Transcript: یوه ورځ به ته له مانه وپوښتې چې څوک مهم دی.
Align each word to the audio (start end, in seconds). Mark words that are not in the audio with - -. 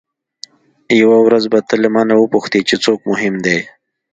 یوه 1.01 1.17
ورځ 1.25 1.43
به 1.51 1.59
ته 1.67 1.75
له 1.83 1.87
مانه 1.95 2.13
وپوښتې 2.17 2.59
چې 2.67 2.75
څوک 2.85 2.99
مهم 3.11 3.35
دی. 3.45 3.59